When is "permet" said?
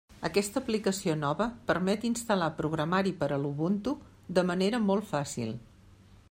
1.67-2.07